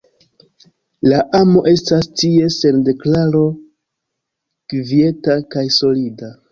[1.11, 3.45] La amo estas tie, sen deklaro,
[4.75, 6.39] kvieta kaj solida.